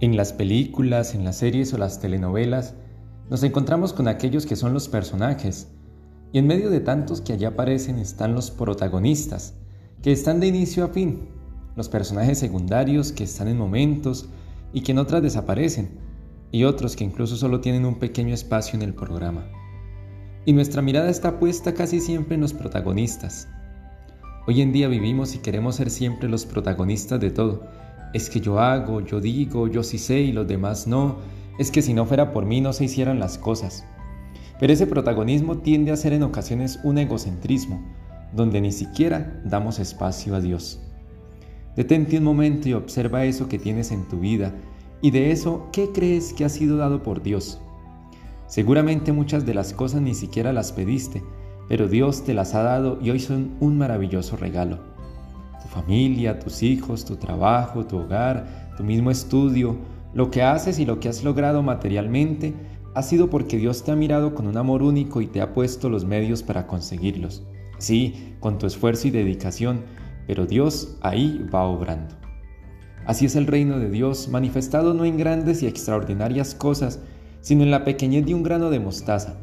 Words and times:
En 0.00 0.16
las 0.16 0.32
películas, 0.32 1.14
en 1.14 1.24
las 1.24 1.36
series 1.36 1.74
o 1.74 1.78
las 1.78 2.00
telenovelas, 2.00 2.74
nos 3.30 3.42
encontramos 3.42 3.92
con 3.92 4.06
aquellos 4.06 4.46
que 4.46 4.54
son 4.54 4.72
los 4.72 4.88
personajes, 4.88 5.68
y 6.32 6.38
en 6.38 6.46
medio 6.46 6.70
de 6.70 6.80
tantos 6.80 7.20
que 7.20 7.32
allí 7.32 7.44
aparecen 7.44 7.98
están 7.98 8.34
los 8.34 8.50
protagonistas, 8.50 9.54
que 10.02 10.12
están 10.12 10.38
de 10.38 10.46
inicio 10.46 10.84
a 10.84 10.88
fin, 10.88 11.28
los 11.74 11.88
personajes 11.88 12.38
secundarios 12.38 13.12
que 13.12 13.24
están 13.24 13.48
en 13.48 13.58
momentos 13.58 14.28
y 14.72 14.82
que 14.82 14.92
en 14.92 14.98
otras 14.98 15.22
desaparecen, 15.22 15.98
y 16.52 16.64
otros 16.64 16.96
que 16.96 17.04
incluso 17.04 17.36
solo 17.36 17.60
tienen 17.60 17.84
un 17.84 17.98
pequeño 17.98 18.34
espacio 18.34 18.76
en 18.76 18.82
el 18.82 18.94
programa. 18.94 19.46
Y 20.44 20.52
nuestra 20.52 20.80
mirada 20.80 21.10
está 21.10 21.38
puesta 21.38 21.74
casi 21.74 22.00
siempre 22.00 22.36
en 22.36 22.40
los 22.40 22.54
protagonistas. 22.54 23.48
Hoy 24.48 24.62
en 24.62 24.72
día 24.72 24.88
vivimos 24.88 25.34
y 25.34 25.40
queremos 25.40 25.76
ser 25.76 25.90
siempre 25.90 26.26
los 26.26 26.46
protagonistas 26.46 27.20
de 27.20 27.30
todo. 27.30 27.64
Es 28.14 28.30
que 28.30 28.40
yo 28.40 28.58
hago, 28.60 29.02
yo 29.02 29.20
digo, 29.20 29.68
yo 29.68 29.82
sí 29.82 29.98
sé 29.98 30.20
y 30.20 30.32
los 30.32 30.48
demás 30.48 30.86
no. 30.86 31.16
Es 31.58 31.70
que 31.70 31.82
si 31.82 31.92
no 31.92 32.06
fuera 32.06 32.32
por 32.32 32.46
mí 32.46 32.62
no 32.62 32.72
se 32.72 32.86
hicieran 32.86 33.18
las 33.18 33.36
cosas. 33.36 33.84
Pero 34.58 34.72
ese 34.72 34.86
protagonismo 34.86 35.58
tiende 35.58 35.92
a 35.92 35.98
ser 35.98 36.14
en 36.14 36.22
ocasiones 36.22 36.80
un 36.82 36.96
egocentrismo, 36.96 37.84
donde 38.32 38.62
ni 38.62 38.72
siquiera 38.72 39.38
damos 39.44 39.78
espacio 39.78 40.34
a 40.34 40.40
Dios. 40.40 40.80
Detente 41.76 42.16
un 42.16 42.24
momento 42.24 42.70
y 42.70 42.72
observa 42.72 43.26
eso 43.26 43.50
que 43.50 43.58
tienes 43.58 43.92
en 43.92 44.08
tu 44.08 44.18
vida 44.18 44.54
y 45.02 45.10
de 45.10 45.30
eso, 45.30 45.68
¿qué 45.74 45.90
crees 45.92 46.32
que 46.32 46.46
ha 46.46 46.48
sido 46.48 46.78
dado 46.78 47.02
por 47.02 47.22
Dios? 47.22 47.60
Seguramente 48.46 49.12
muchas 49.12 49.44
de 49.44 49.52
las 49.52 49.74
cosas 49.74 50.00
ni 50.00 50.14
siquiera 50.14 50.54
las 50.54 50.72
pediste, 50.72 51.22
pero 51.68 51.86
Dios 51.86 52.24
te 52.24 52.34
las 52.34 52.54
ha 52.54 52.62
dado 52.62 52.98
y 53.02 53.10
hoy 53.10 53.20
son 53.20 53.56
un 53.60 53.76
maravilloso 53.78 54.36
regalo. 54.36 54.78
Tu 55.62 55.68
familia, 55.68 56.38
tus 56.38 56.62
hijos, 56.62 57.04
tu 57.04 57.16
trabajo, 57.16 57.86
tu 57.86 57.98
hogar, 57.98 58.74
tu 58.76 58.84
mismo 58.84 59.10
estudio, 59.10 59.76
lo 60.14 60.30
que 60.30 60.42
haces 60.42 60.78
y 60.78 60.86
lo 60.86 60.98
que 60.98 61.08
has 61.08 61.22
logrado 61.22 61.62
materialmente 61.62 62.54
ha 62.94 63.02
sido 63.02 63.28
porque 63.28 63.58
Dios 63.58 63.84
te 63.84 63.92
ha 63.92 63.96
mirado 63.96 64.34
con 64.34 64.46
un 64.46 64.56
amor 64.56 64.82
único 64.82 65.20
y 65.20 65.26
te 65.26 65.40
ha 65.40 65.52
puesto 65.52 65.88
los 65.88 66.04
medios 66.04 66.42
para 66.42 66.66
conseguirlos. 66.66 67.44
Sí, 67.78 68.34
con 68.40 68.58
tu 68.58 68.66
esfuerzo 68.66 69.08
y 69.08 69.10
dedicación, 69.10 69.82
pero 70.26 70.46
Dios 70.46 70.96
ahí 71.02 71.46
va 71.54 71.64
obrando. 71.64 72.16
Así 73.06 73.26
es 73.26 73.36
el 73.36 73.46
reino 73.46 73.78
de 73.78 73.90
Dios, 73.90 74.28
manifestado 74.28 74.94
no 74.94 75.04
en 75.04 75.16
grandes 75.16 75.62
y 75.62 75.66
extraordinarias 75.66 76.54
cosas, 76.54 77.00
sino 77.40 77.62
en 77.62 77.70
la 77.70 77.84
pequeñez 77.84 78.26
de 78.26 78.34
un 78.34 78.42
grano 78.42 78.68
de 78.70 78.80
mostaza. 78.80 79.36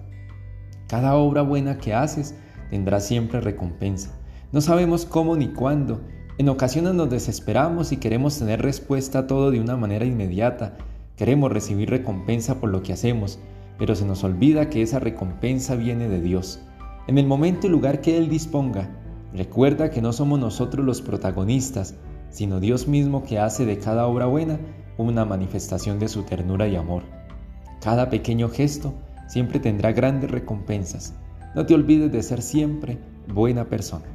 Cada 0.88 1.16
obra 1.16 1.42
buena 1.42 1.78
que 1.78 1.94
haces 1.94 2.36
tendrá 2.70 3.00
siempre 3.00 3.42
recompensa. 3.42 4.12
No 4.52 4.62
sabemos 4.62 5.06
cómo 5.06 5.36
ni 5.36 5.48
cuándo. 5.48 6.02
En 6.38 6.50
ocasiones 6.50 6.94
nos 6.94 7.10
desesperamos 7.10 7.92
y 7.92 7.98
queremos 7.98 8.38
tener 8.38 8.62
respuesta 8.62 9.20
a 9.20 9.28
todo 9.28 9.52
de 9.52 9.60
una 9.60 9.78
manera 9.78 10.06
inmediata. 10.06 10.78
Queremos 11.16 11.52
recibir 11.52 11.90
recompensa 11.90 12.60
por 12.60 12.70
lo 12.70 12.84
que 12.84 12.94
hacemos, 12.94 13.40
pero 13.78 13.96
se 13.96 14.06
nos 14.06 14.24
olvida 14.24 14.70
que 14.70 14.82
esa 14.82 15.00
recompensa 15.00 15.76
viene 15.76 16.08
de 16.10 16.22
Dios. 16.22 16.60
En 17.08 17.18
el 17.18 17.26
momento 17.26 17.68
y 17.68 17.70
lugar 17.70 18.02
que 18.02 18.18
Él 18.18 18.30
disponga, 18.30 18.90
recuerda 19.34 19.90
que 19.90 20.02
no 20.02 20.14
somos 20.14 20.40
nosotros 20.40 20.86
los 20.86 21.02
protagonistas, 21.02 21.96
sino 22.30 22.60
Dios 22.60 22.88
mismo 22.88 23.24
que 23.24 23.40
hace 23.40 23.66
de 23.66 23.80
cada 23.80 24.08
obra 24.08 24.26
buena 24.26 24.60
una 24.98 25.26
manifestación 25.26 26.00
de 26.00 26.08
su 26.08 26.24
ternura 26.24 26.68
y 26.68 26.76
amor. 26.76 27.04
Cada 27.82 28.10
pequeño 28.10 28.50
gesto 28.50 28.94
siempre 29.28 29.60
tendrá 29.60 29.92
grandes 29.92 30.32
recompensas. 30.32 31.14
No 31.54 31.66
te 31.66 31.74
olvides 31.74 32.12
de 32.12 32.24
ser 32.24 32.42
siempre 32.42 32.98
buena 33.28 33.66
persona. 33.66 34.06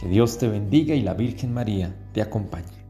Que 0.00 0.08
Dios 0.08 0.38
te 0.38 0.48
bendiga 0.48 0.94
y 0.94 1.02
la 1.02 1.14
Virgen 1.14 1.52
María 1.52 1.94
te 2.12 2.22
acompañe. 2.22 2.83